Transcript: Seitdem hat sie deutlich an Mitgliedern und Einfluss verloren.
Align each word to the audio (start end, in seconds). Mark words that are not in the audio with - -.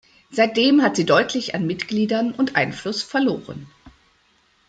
Seitdem 0.31 0.81
hat 0.81 0.95
sie 0.95 1.05
deutlich 1.05 1.53
an 1.53 1.67
Mitgliedern 1.67 2.31
und 2.31 2.55
Einfluss 2.55 3.03
verloren. 3.03 3.67